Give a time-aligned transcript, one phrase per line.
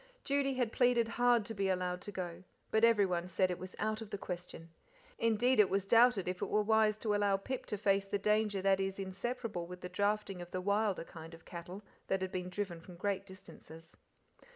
[0.23, 4.01] Judy had pleaded hard to be allowed to go, but everyone said it was out
[4.01, 4.71] of the question
[5.19, 8.63] indeed, it was doubted if it were wise to allow Pip to face the danger
[8.63, 12.49] that is inseparable with the drafting of the wilder kind of cattle that had been
[12.49, 13.95] driven from great distances.